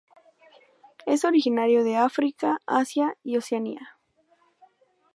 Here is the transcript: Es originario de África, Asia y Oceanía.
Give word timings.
Es 1.05 1.23
originario 1.25 1.83
de 1.83 1.97
África, 1.97 2.57
Asia 2.65 3.15
y 3.21 3.37
Oceanía. 3.37 3.99